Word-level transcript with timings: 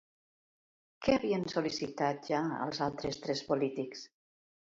Què 1.07 1.17
havien 1.17 1.43
sol·licitat 1.51 2.29
ja 2.31 2.41
els 2.67 2.81
altres 2.87 3.23
tres 3.27 3.43
polítics? 3.51 4.05